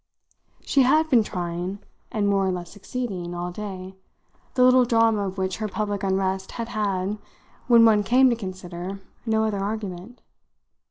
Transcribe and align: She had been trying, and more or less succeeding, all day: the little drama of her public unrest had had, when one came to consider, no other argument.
She 0.61 0.81
had 0.81 1.11
been 1.11 1.21
trying, 1.21 1.77
and 2.11 2.27
more 2.27 2.47
or 2.47 2.51
less 2.51 2.71
succeeding, 2.71 3.35
all 3.35 3.51
day: 3.51 3.93
the 4.55 4.63
little 4.63 4.83
drama 4.83 5.27
of 5.27 5.35
her 5.37 5.67
public 5.67 6.01
unrest 6.01 6.53
had 6.53 6.69
had, 6.69 7.19
when 7.67 7.85
one 7.85 8.01
came 8.01 8.27
to 8.31 8.35
consider, 8.35 8.99
no 9.27 9.43
other 9.43 9.59
argument. 9.59 10.21